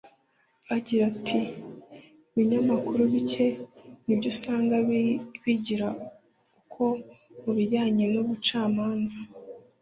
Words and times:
Agira 0.75 1.03
ati 1.11 1.39
“Ibinyamakuru 2.31 3.01
bike 3.13 3.47
nibyo 4.05 4.27
usanga 4.33 4.75
bigira 5.43 5.87
ukora 6.73 7.01
mu 7.43 7.51
bijyanye 7.57 8.05
n’ubucamanza 8.13 9.19